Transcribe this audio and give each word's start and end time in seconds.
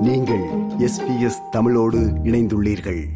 நீங்கள் 0.00 0.48
S 0.78 1.06
B 1.06 1.20
S 1.20 1.40
தமிழோடு 1.50 1.98
இணைந்துள்ளீர்கள். 1.98 3.08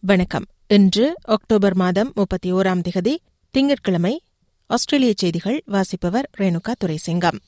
வணக்கம். 0.00 0.44
இன்று 0.66 1.14
அக்டோபர் 1.22 1.74
மாதம் 1.74 2.12
முப்பத்தி 2.14 2.52
ஓராம் 2.52 2.82
திகதி 2.88 3.16
திங்கட்கிழமை 3.50 4.22
ஆஸ்திரேலிய 4.66 5.12
செய்திகள் 5.16 5.62
வாசிப்பவர் 5.66 6.30
ரேணுகா 6.38 6.74
துரைசிங்கம். 6.84 7.38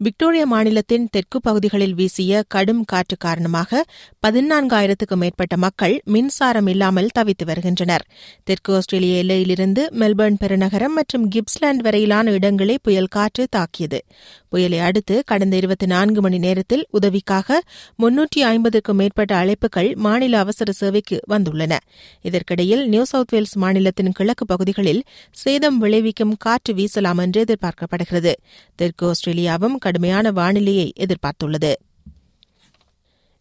விக்டோரியா 0.00 0.44
மாநிலத்தின் 0.44 1.08
தெற்கு 1.10 1.40
பகுதிகளில் 1.40 1.94
வீசிய 1.94 2.42
கடும் 2.48 2.84
காற்று 2.84 3.16
காரணமாக 3.16 3.84
பதினான்காயிரத்துக்கும் 4.26 5.16
மேற்பட்ட 5.16 5.56
மக்கள் 5.56 6.02
மின்சாரம் 6.04 6.66
இல்லாமல் 6.66 7.08
தவித்து 7.18 7.44
வருகின்றனர். 7.44 8.04
தெற்கு 8.44 8.74
ஆஸ்திரேலிய 8.74 9.22
எல்லையிலிருந்து 9.22 9.82
மெல்பர்ன் 9.92 10.36
பெருநகரம் 10.40 10.94
மற்றும் 10.94 11.28
கிப்ஸ்லாந்து 11.28 11.82
வரையிலான 11.82 12.30
இடங்களை 12.30 12.78
புயல் 12.82 13.06
காற்று 13.06 13.46
தாக்கியது. 13.50 14.00
புயலை 14.48 14.78
அடுத்து 14.78 15.22
கடந்த 15.26 15.56
இருபத்தி 15.56 15.86
நான்கு 15.86 16.20
மணி 16.20 16.38
நேரத்தில் 16.38 16.86
உதவிக்காக 16.90 17.62
முன்னூற்றி 18.02 18.42
ஐம்பதுக்கும் 18.42 18.96
மேற்பட்ட 18.96 19.34
அழைப்புகள் 19.44 19.94
மாநில 19.96 20.38
அவசர 20.38 20.72
சேவைக்கு 20.72 21.20
வந்துள்ளன. 21.30 21.76
இதற்கிடையில் 22.22 22.88
நியூ 22.88 23.04
சவுத் 23.04 23.32
வேல்ஸ் 23.32 23.56
மாநிலத்தின் 23.56 24.12
கிழக்கு 24.12 24.46
பகுதிகளில் 24.46 25.02
சேதம் 25.30 25.78
விளைவிக்கும் 25.78 26.36
காற்று 26.38 26.74
வீசலாம் 26.74 27.18
என்று 27.18 27.44
எதிர்பார்க்கப்படுகிறது. 27.44 28.34
தெற்கு 28.76 29.10
ஆஸ்திரேலியாவும் 29.10 29.76
கடுமையான 29.86 30.32
வானிலையை 30.32 30.86
எதிர்பார்த்துள்ளது. 31.04 31.72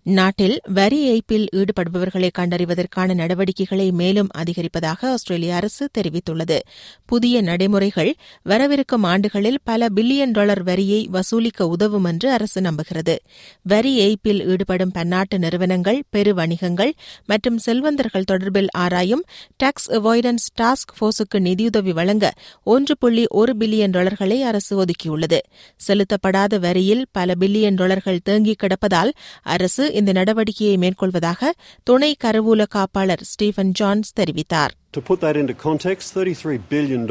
நாட்டில் 0.05 0.61
வரி 0.73 0.97
ஏய்ப்பில் 1.09 1.45
ஈடுபடுபவர்களை 1.55 2.29
கண்டறிவதற்கான 2.37 3.13
நடவடிக்கைகளை 3.13 3.91
மேலும் 3.91 4.27
அதிகரிப்பதாக 4.37 5.05
ஆஸ்திரேலிய 5.05 5.55
அரசு 5.55 5.89
தெரிவித்துள்ளது. 5.97 6.59
புதிய 7.05 7.41
நடைமுறைகள் 7.41 8.13
வரவிருக்கும் 8.43 9.03
ஆண்டுகளில் 9.03 9.57
பல 9.63 9.87
பில்லியன் 9.95 10.31
டாலர் 10.31 10.63
வரியை 10.63 11.07
வசூலிக்க 11.07 11.67
உதவும் 11.67 12.03
என்று 12.03 12.31
அரசு 12.31 12.61
நம்புகிறது. 12.61 13.15
வரி 13.61 13.93
ஏய்ப்பில் 13.99 14.47
ஈடுபடும் 14.47 14.91
பன்னாட்டு 14.91 15.39
நிறுவனங்கள் 15.39 16.03
பெரு 16.09 16.33
வணிகங்கள் 16.33 16.93
மற்றும் 17.25 17.57
செல்வந்தர்கள் 17.57 18.29
தொடர்பில் 18.31 18.67
ஆராயும் 18.77 19.23
டாக்ஸ் 19.57 19.91
அவாய்டன்ஸ் 19.91 20.47
டாஸ்க் 20.61 20.95
போர்ஸுக்கு 21.01 21.39
நிதியுதவி 21.39 21.91
வழங்க 21.91 22.33
ஒன்று 22.63 22.97
புள்ளி 22.97 23.25
ஒரு 23.27 23.55
பில்லியன் 23.59 23.89
டாலர்களை 23.89 24.41
அரசு 24.43 24.85
ஒதுக்கியுள்ளது. 24.85 25.39
செலுத்தப்படாத 25.87 26.59
வரியில் 26.59 27.05
பல 27.11 27.33
பில்லியன் 27.39 27.75
டாலர்கள் 27.75 28.19
தேங்கிக் 28.23 28.63
கிடப்பதால் 28.63 29.11
அரசு 29.41 29.93
இந்த 29.98 30.10
நடவடிக்கையை 30.18 30.76
மேற்கொள்வதாக 30.84 31.50
துணை 31.88 32.10
கருவூல 32.24 32.66
காப்பாளர் 32.76 33.24
ஸ்டீபன் 33.32 33.74
ஜான்ஸ் 33.80 34.12
தெரிவித்தார் 34.20 34.74
To 34.92 35.02
put 35.08 35.20
that 35.20 35.36
into 35.36 35.54
context, 35.68 36.06
$33 36.14 36.60
billion 36.74 37.02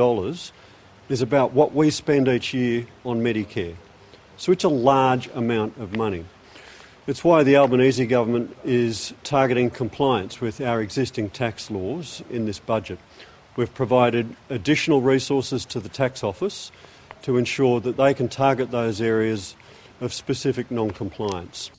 is 1.10 1.22
about 1.22 1.54
what 1.54 1.70
we 1.74 1.86
spend 1.90 2.28
each 2.28 2.50
year 2.54 2.80
on 3.10 3.18
Medicare. 3.28 3.76
So 4.38 4.52
it's 4.52 4.64
a 4.64 4.76
large 4.92 5.26
amount 5.34 5.78
of 5.78 5.96
money. 5.96 6.24
It's 7.08 7.24
why 7.24 7.44
the 7.44 7.56
Albanese 7.56 8.06
government 8.06 8.56
is 8.64 9.14
targeting 9.24 9.70
compliance 9.72 10.40
with 10.40 10.62
our 10.62 10.80
existing 10.80 11.32
tax 11.32 11.72
laws 11.72 12.22
in 12.30 12.46
this 12.46 12.60
budget. 12.60 13.00
We've 13.58 13.74
provided 13.74 14.36
additional 14.50 15.02
resources 15.02 15.66
to 15.66 15.80
the 15.80 15.90
tax 15.90 16.24
office 16.24 16.72
to 17.24 17.38
ensure 17.38 17.80
that 17.82 17.98
they 17.98 18.14
can 18.14 18.30
target 18.30 18.72
those 18.72 19.02
areas 19.02 19.56
of 20.00 20.14
specific 20.14 20.70
non 20.70 20.92
compliance. 20.92 21.72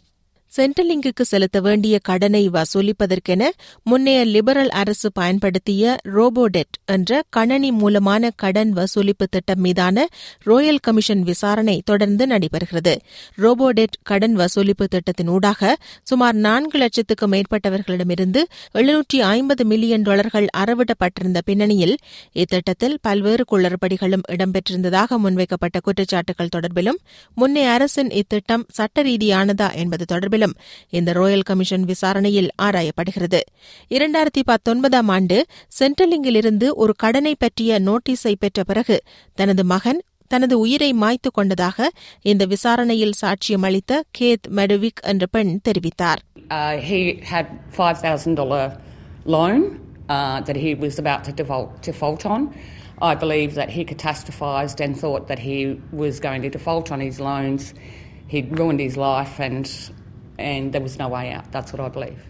சென்ட்ரலிங்குக்கு 0.51 1.21
செலுத்த 1.21 1.61
வேண்டிய 1.61 1.99
கடனை 1.99 2.41
வசூலிப்பதற்கென 2.49 3.43
முன்னைய 3.85 4.19
liberal 4.25 4.69
அரசு 4.69 5.11
பயன்படுத்திய 5.11 5.95
Robodebt 6.13 6.75
என்ற 6.85 7.23
கணனி 7.29 7.71
மூலமான 7.71 8.29
கடன் 8.35 8.71
வசூலிப்பு 8.73 9.25
திட்டம் 9.29 9.59
மீதான 9.59 10.05
ரோயல் 10.45 10.79
கமிஷன் 10.81 11.23
விசாரணை 11.23 11.81
தொடர்ந்து 11.85 12.27
நடைபெறுகிறது. 12.27 12.93
ரோபோடெட் 13.37 13.97
கடன் 14.03 14.35
வசூலிப்பு 14.35 14.87
திட்டத்தின் 14.87 15.27
ஊடாக 15.27 15.75
சுமார் 16.03 16.35
நான்கு 16.35 16.77
லட்சத்துக்கும் 16.77 17.33
மேற்பட்டவர்களிடமிருந்து 17.33 18.43
எழுநூற்றி 18.73 19.19
ஐம்பது 19.31 19.65
மில்லியன் 19.65 20.01
டாலர்கள் 20.01 20.47
அறவிடப்பட்டிருந்த 20.57 21.41
பின்னணியில் 21.45 21.95
இத்திட்டத்தில் 22.35 22.97
பல்வேறு 23.01 23.45
குளறுபடிகளும் 23.51 24.25
இடம்பெற்றிருந்ததாக 24.31 25.17
முன்வைக்கப்பட்ட 25.17 25.79
குற்றச்சாட்டுகள் 25.79 26.53
தொடர்பிலும் 26.55 27.01
முன்னைய 27.37 27.69
அரசின் 27.69 28.09
இத்திட்டம் 28.13 28.65
சட்ட 28.71 29.03
ரீதியானதா 29.03 29.73
என்பது 29.73 30.05
தொடர்பிலும் 30.13 30.44
விவகாரங்களும் 30.45 30.55
இந்த 30.89 31.13
ரோயல் 31.13 31.41
கமிஷன் 31.41 31.83
விசாரணையில் 31.83 32.49
ஆராயப்படுகிறது 32.61 33.41
இரண்டாயிரத்தி 33.89 34.41
பத்தொன்பதாம் 34.45 35.07
ஆண்டு 35.07 35.45
சென்ட்ரலிங்கிலிருந்து 35.79 36.69
ஒரு 36.73 36.93
கடனை 36.95 37.35
பற்றிய 37.39 37.79
நோட்டீஸை 37.79 38.35
பெற்ற 38.39 38.63
பிறகு 38.63 39.03
தனது 39.33 39.63
மகன் 39.63 40.03
தனது 40.27 40.59
உயிரை 40.59 40.93
மாய்த்து 40.93 41.31
கொண்டதாக 41.31 41.91
இந்த 42.21 42.45
விசாரணையில் 42.45 43.13
சாட்சியம் 43.21 43.61
அளித்த 43.61 44.03
கேத் 44.19 44.47
மெடுவிக் 44.49 45.01
என்ற 45.01 45.25
பெண் 45.25 45.59
தெரிவித்தார் 45.63 46.21
Uh, 50.07 50.41
that 50.45 50.57
he 50.57 50.75
was. 50.75 50.99
I 53.01 53.15
believe 53.15 53.55
that 53.55 53.69
he 53.69 53.83
catastrophized 53.83 54.79
and 54.79 54.95
thought 54.95 55.27
that 55.27 55.39
he 55.39 55.81
was 55.91 56.19
going 56.19 56.41
to 56.41 56.49
default 56.49 56.91
on 56.91 56.99
his 56.99 57.19
loans. 57.19 57.73
He'd 58.27 58.59
ruined 58.59 58.79
his 58.79 58.95
life, 58.97 59.39
and 59.39 59.65
and 60.39 60.71
there 60.71 60.81
was 60.81 60.97
no 60.97 61.09
way 61.09 61.31
out. 61.31 61.51
That's 61.51 61.73
what 61.73 61.81
I 61.81 61.89
believe. 61.89 62.21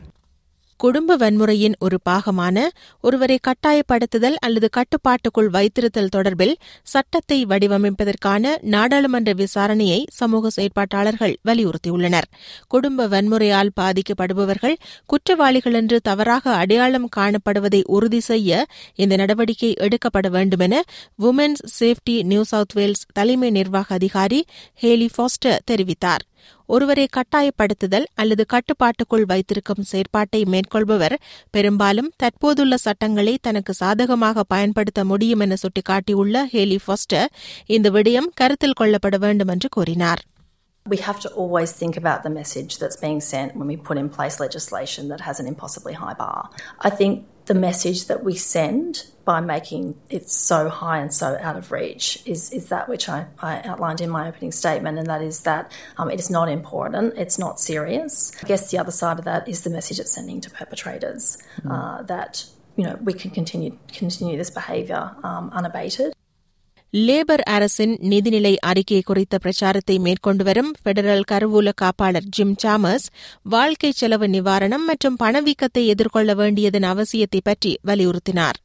குடும்ப 0.80 1.16
வன்முறையின் 1.16 1.76
ஒரு 1.80 1.98
பாகமான 2.06 2.58
ஒருவரை 3.04 3.38
கட்டாயப்படுத்துதல் 3.40 4.36
அல்லது 4.40 4.68
கட்டுப்பாட்டுக்குள் 4.70 5.50
வைத்திருத்தல் 5.50 6.12
தொடர்பில் 6.16 6.52
சட்டத்தை 6.88 7.38
வடிவமைப்பதற்கான 7.46 8.44
நாடாளுமன்ற 8.66 9.34
விசாரணையை 9.34 10.00
சமூக 10.14 10.52
செயற்பாட்டாளர்கள் 10.56 11.36
வலியுறுத்தியுள்ளனர் 11.50 12.28
குடும்ப 12.68 13.08
வன்முறையால் 13.08 13.72
பாதிக்கப்படுபவர்கள் 13.76 14.76
குற்றவாளிகள் 15.06 15.74
என்று 15.74 16.00
தவறாக 16.02 16.56
அடையாளம் 16.56 17.10
காணப்படுவதை 17.16 17.82
உறுதி 17.96 18.22
செய்ய 18.22 18.52
இந்த 18.96 19.16
நடவடிக்கை 19.16 19.74
எடுக்கப்பட 19.80 20.30
வேண்டும் 20.30 20.66
என 20.68 20.84
women's 21.24 21.66
safety 21.80 22.18
New 22.26 22.46
South 22.52 22.78
Wales 22.80 23.08
தலைமை 23.14 23.52
நிர்வாக 23.52 23.94
அதிகாரி 23.96 24.42
ஹேலி 24.84 25.10
ஃபாஸ்டர் 25.16 25.62
தெரிவித்தார் 25.72 26.26
ஒருவரை 26.66 27.08
கட்டாயப்படுத்துதல் 27.18 28.06
அல்லது 28.14 28.46
கட்டுப்பாட்டுக்குள் 28.46 29.26
வைத்திருக்கும் 29.26 29.84
செயற்பாட்டை 29.84 30.46
மேற்கொள்பவர் 30.46 31.16
பெரும்பாலும் 31.52 32.12
தற்போதுள்ள 32.18 32.76
சட்டங்களை 32.78 33.38
தனக்கு 33.42 33.74
சாதகமாக 33.74 34.44
பயன்படுத்த 34.44 35.06
முடியும் 35.06 35.40
என 35.40 35.56
சுட்டிக்காட்டியுள்ள 35.56 36.46
ஹேலி 36.54 36.78
ஃபாஸ்டர் 36.86 37.30
இந்த 37.66 37.90
விடயம் 37.90 38.32
கருத்தில் 38.34 38.80
கொள்ளப்பட 38.80 39.18
வேண்டும் 39.18 39.48
என்று 39.48 39.70
கூறினார். 39.70 40.24
We 40.88 40.98
have 40.98 41.20
to 41.22 41.30
always 41.30 41.72
think 41.72 41.98
about 41.98 42.24
the 42.24 42.30
message 42.30 42.78
that's 42.78 42.96
being 42.96 43.20
sent 43.20 43.56
when 43.56 43.68
we 43.68 43.76
put 43.76 43.98
in 43.98 44.10
place 44.10 44.40
legislation 44.40 45.08
that 45.08 45.22
has 45.22 45.40
an 45.40 45.48
impossibly 45.48 45.94
high 45.94 46.14
bar. 46.14 46.50
I 46.80 46.92
think 46.92 47.28
the 47.46 47.56
message 47.56 48.06
that 48.06 48.24
we 48.24 48.36
send 48.36 49.06
by 49.24 49.40
making 49.40 49.96
it 50.10 50.30
so 50.30 50.70
high 50.70 51.00
and 51.00 51.14
so 51.14 51.38
out 51.42 51.56
of 51.58 51.72
reach 51.72 52.22
is, 52.26 52.52
is 52.52 52.70
that 52.70 52.88
which 52.88 53.10
I, 53.10 53.26
I 53.40 53.62
outlined 53.64 54.02
in 54.02 54.10
my 54.10 54.28
opening 54.28 54.52
statement, 54.52 54.98
and 54.98 55.08
that 55.08 55.22
is 55.22 55.42
that 55.42 55.72
um, 55.98 56.12
it 56.12 56.20
is 56.20 56.30
not 56.30 56.50
important, 56.50 57.16
it's 57.18 57.40
not 57.40 57.60
serious. 57.60 58.32
I 58.44 58.48
guess 58.48 58.72
the 58.72 58.78
other 58.78 58.92
side 58.92 59.20
of 59.20 59.26
that 59.26 59.48
is 59.48 59.64
the 59.64 59.70
message 59.70 60.00
it's 60.00 60.12
sending 60.12 60.42
to 60.42 60.50
perpetrators 60.50 61.38
uh, 61.70 62.04
that 62.04 62.46
you 62.76 62.84
know 62.84 62.98
we 63.02 63.14
can 63.14 63.32
continue 63.32 63.78
continue 63.92 64.38
this 64.38 64.50
behaviour 64.50 65.16
um, 65.24 65.50
unabated. 65.52 66.15
Labour 66.98 67.42
அரசின் 67.46 67.98
நிதிநிலை 68.02 68.56
அறிக்கை 68.60 69.02
குறித்த 69.02 69.38
பிரச்சாரத்தை 69.38 70.00
மேற்கொண்டு 70.00 70.44
வரும் 70.44 70.70
federal 70.84 71.24
கருவூல 71.32 71.72
காப்பாளர் 71.82 72.28
gym 72.30 72.56
Chalmers 72.64 73.08
வாழ்க்கை 73.44 73.92
செலவு 73.92 74.28
நிவாரணம் 74.28 74.86
மற்றும் 74.86 75.16
பணவீக்கத்தை 75.24 75.86
எதிர்கொள்ள 75.86 76.34
வேண்டியதன் 76.34 76.84
அவசியத்தை 76.84 77.40
பற்றி 77.44 77.80
வலியுறுத்தினார். 77.88 78.60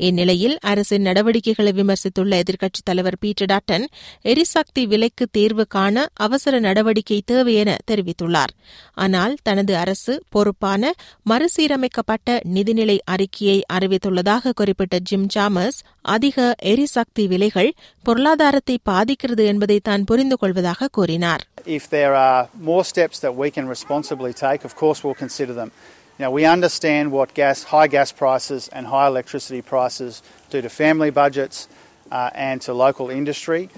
இந்நிலையில் 0.00 0.56
அரசின் 0.62 1.02
நடவடிக்கைகளை 1.02 1.72
விமர்சித்துள்ள 1.72 2.32
எதிர்க்கட்சித் 2.42 2.84
தலைவர் 2.84 3.18
பீட்டர் 3.20 3.50
டாட்டன் 3.50 3.84
எரிசக்தி 4.24 4.82
விலைக்கு 4.86 5.26
தீர்வு 5.30 5.66
காண 5.68 5.96
அவசர 6.20 6.60
நடவடிக்கை 6.60 7.18
தேவை 7.24 7.54
என 7.54 7.76
தெரிவித்துள்ளார் 7.90 8.52
ஆனால் 8.98 9.34
தனது 9.42 9.74
அரசு 9.76 10.14
பொறுப்பான 10.30 10.92
மறுசீரமைக்கப்பட்ட 11.30 12.38
நிதிநிலை 12.54 12.98
அறிக்கையை 13.06 13.58
அறிவித்துள்ளதாக 13.72 14.54
குறிப்பிட்ட 14.54 14.98
ஜிம் 15.02 15.28
ஜாமஸ் 15.28 15.78
அதிக 16.08 16.38
எரிசக்தி 16.64 17.26
விலைகள் 17.26 17.70
பொருளாதாரத்தை 18.04 18.78
பாதிக்கிறது 18.84 19.44
என்பதை 19.46 19.80
தான் 19.82 20.04
புரிந்து 20.04 20.38
கொள்வதாக 20.38 20.88
கூறினார் 20.90 21.44
If 21.72 21.84
there 21.88 22.14
are 22.20 22.40
more 22.62 22.82
steps 22.84 23.18
that 23.20 23.34
we 23.34 23.48
can 23.50 23.66
responsibly 23.68 24.32
take, 24.36 24.62
of 24.64 24.74
course 24.74 24.98
we'll 25.04 25.20
consider 25.20 25.54
them. 25.54 25.70
Now, 26.16 26.30
we 26.30 26.44
understand 26.44 27.10
what 27.10 27.34
gas, 27.34 27.64
high 27.64 27.88
gas 27.88 28.12
prices 28.12 28.68
and 28.68 28.86
high 28.86 29.08
electricity 29.08 29.62
prices 29.62 30.22
do 30.48 30.62
to 30.62 30.68
family 30.68 31.10
budgets 31.10 31.68
uh, 32.12 32.30
and 32.34 32.60
to 32.62 32.72
local 32.72 33.10
industry. 33.10 33.68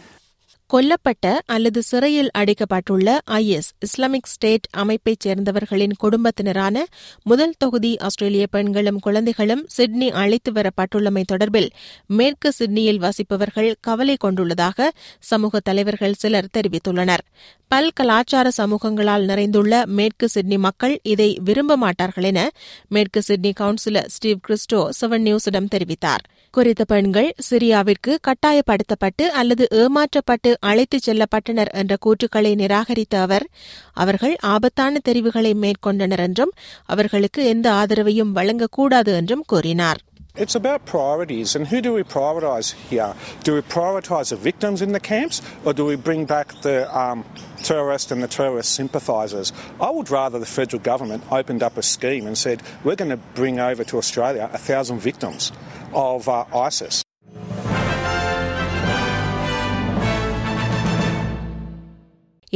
கொல்லப்பட்ட 0.74 1.38
அல்லது 1.46 1.82
சிறையில் 1.82 2.30
அடைக்கப்பட்டுள்ள 2.38 3.18
IS 3.30 3.68
Islamic 3.78 4.26
state 4.26 4.66
அமைப்பைச் 4.70 5.20
சேர்ந்தவர்களின் 5.20 5.92
குடும்பத்தினரான 6.04 6.82
முதல் 7.22 7.54
தொகுதி 7.58 7.96
ஆஸ்திரேலிய 7.96 8.46
பெண்களும் 8.46 8.98
குழந்தைகளும் 8.98 9.64
Sydney 9.66 10.10
அழைத்து 10.10 10.52
வரப்பட்டுள்ளமை 10.52 11.22
தொடர்பில் 11.32 11.70
மேற்கு 12.06 12.52
சிட்னியில் 12.52 13.00
வசிப்பவர்கள் 13.00 13.74
கவலை 13.80 14.16
கொண்டுள்ளதாக 14.24 14.88
சமூக 15.18 15.60
தலைவர்கள் 15.60 16.12
சிலர் 16.12 16.50
தெரிவித்துள்ளனர். 16.58 17.20
பல் 17.68 17.90
கலாச்சார 17.94 18.50
சமூகங்களால் 18.50 19.24
நிறைந்துள்ள 19.24 19.86
மேற்கு 19.86 20.28
சிட்னி 20.28 20.58
மக்கள் 20.58 21.00
இதை 21.02 21.38
விரும்ப 21.44 21.76
மாட்டார்கள் 21.76 22.24
என 22.24 22.50
மேற்கு 22.88 23.22
Sydney 23.22 23.52
councillor 23.60 24.06
Steve 24.06 24.40
Christo 24.48 24.88
seven 25.00 25.24
நியூஸிடம் 25.28 25.72
தெரிவித்தார். 25.74 26.24
குறித்த 26.50 26.84
பெண்கள் 26.84 27.34
சிரியாவிற்கு 27.50 28.16
கட்டாயப்படுத்தப்பட்டு 28.28 29.24
அல்லது 29.28 29.66
ஏமாற்றப்பட்டு 29.70 30.55
அழைத்துச் 30.59 31.09
செல்லப்பட்டனர் 31.09 31.71
என்ற 31.73 31.97
கூற்றுக்களை 32.05 32.55
நிராகரித்த 32.55 33.21
அவர் 33.21 33.45
அவர்கள் 33.93 34.35
ஆபத்தான 34.41 34.99
தெரிவுகளை 34.99 35.53
மேற்கொண்டனர் 35.53 36.19
என்றும் 36.19 36.53
அவர்களுக்கு 36.85 37.45
எந்த 37.45 37.71
ஆதரவையும் 37.71 38.35
வழங்கக்கூடாது 38.35 39.13
என்றும் 39.13 39.43
கூறினார் 39.45 40.01
It's 40.35 40.55
about 40.55 40.85
priorities, 40.85 41.55
and 41.55 41.67
who 41.67 41.81
do 41.81 41.91
we 41.93 42.03
prioritise 42.03 42.71
here? 42.89 43.15
Do 43.43 43.55
we 43.55 43.61
prioritise 43.61 44.29
the 44.29 44.37
victims 44.37 44.81
in 44.81 44.93
the 44.93 44.99
camps, 45.01 45.41
or 45.65 45.73
do 45.73 45.83
we 45.85 45.97
bring 45.97 46.23
back 46.25 46.61
the 46.61 46.87
um, 46.97 47.25
terrorists 47.63 48.11
and 48.11 48.23
the 48.23 48.27
terrorist 48.29 48.71
sympathisers? 48.71 49.51
I 49.81 49.89
would 49.89 50.09
rather 50.09 50.39
the 50.39 50.45
federal 50.45 50.81
government 50.81 51.23
opened 51.29 51.63
up 51.63 51.77
a 51.77 51.83
scheme 51.83 52.27
and 52.27 52.37
said, 52.37 52.63
we're 52.85 52.95
going 52.95 53.09
to 53.09 53.17
bring 53.35 53.59
over 53.59 53.83
to 53.83 53.97
Australia 53.97 54.49
a 54.53 54.57
thousand 54.57 54.99
victims 54.99 55.51
of 55.93 56.29
uh, 56.29 56.45
ISIS. 56.53 57.03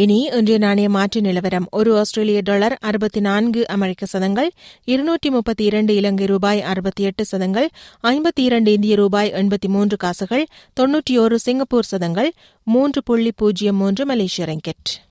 இனி 0.03 0.19
இன்றைய 0.25 0.59
நாணய 0.59 0.89
மாற்று 0.89 1.21
நிலவரம். 1.21 1.67
ஒரு 1.71 1.99
ஆஸ்திரேலிய 1.99 2.41
dollar 2.45 2.75
அறுபத்தி 2.81 3.21
நான்கு 3.21 3.67
அமெரிக்க 3.67 4.07
சதங்கள் 4.07 4.51
இருநூற்றி 4.85 5.31
முப்பத்தி 5.31 5.65
இரண்டு 5.65 5.95
இலங்கை 5.95 6.27
ரூபாய் 6.27 6.61
அறுபத்தி 6.63 7.03
எட்டு 7.03 7.25
சதங்கள் 7.25 7.69
ஐம்பத்தி 8.03 8.45
இரண்டு 8.49 8.73
இந்திய 8.73 8.95
ரூபாய் 8.95 9.33
எண்பத்தி 9.33 9.69
மூன்று 9.69 9.97
காசுகள் 9.97 10.47
தொன்னூற்றி 10.81 11.19
ஒரு 11.19 11.39
சிங்கப்பூர் 11.39 11.91
சதங்கள் 11.93 12.33
மூன்று 12.63 13.03
புள்ளி 13.03 13.33
பூஜ்ஜியம் 13.37 13.77
மூன்று 13.77 14.07
மலேசிய 14.07 14.47
ரெங்கெட். 14.47 15.10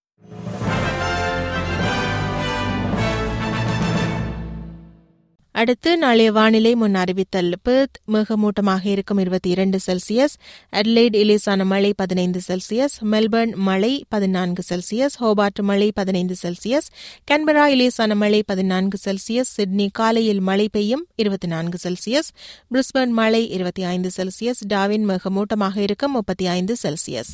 அடுத்து 5.59 5.97
நாளைய 5.97 6.31
வானிலை 6.31 6.71
முன் 6.75 6.95
அறிவித்தல் 6.95 7.53
பெர்த் 7.63 7.97
மேகமூட்டமாக 8.07 8.85
இருக்கும் 8.85 9.17
இருபத்தி 9.17 9.49
இரண்டு 9.49 9.77
செல்சியஸ் 9.87 10.35
அட்லைட் 10.73 11.15
இலேசான 11.15 11.65
மழை 11.65 11.93
பதினைந்து 11.93 12.39
செல்சியஸ் 12.47 12.95
மெல்பர்ன் 13.11 13.55
மழை 13.55 14.05
பதினான்கு 14.09 14.63
செல்சியஸ் 14.69 15.15
ஹோபார்ட் 15.19 15.61
மழை 15.61 15.91
பதினைந்து 15.91 16.35
செல்சியஸ் 16.43 16.89
கன்பரா 17.31 17.65
இலேசான 17.75 18.15
மழை 18.15 18.43
பதினான்கு 18.43 18.99
செல்சியஸ் 19.05 19.51
சிட்னி 19.57 19.89
காலையில் 19.93 20.39
மழை 20.39 20.69
பெய்யும் 20.71 21.05
இருபத்தி 21.15 21.47
நான்கு 21.47 21.89
செல்சியஸ் 21.89 22.31
பிரிஸ்பர்ன் 22.73 23.15
மழை 23.21 23.49
இருபத்தி 23.49 23.83
ஐந்து 23.83 24.11
செல்சியஸ் 24.17 24.63
டாவின் 24.73 25.07
மேகமூட்டமாக 25.09 25.77
இருக்கும் 25.77 26.11
முப்பத்தி 26.11 26.47
ஐந்து 26.47 26.75
செல்சியஸ். 26.83 27.33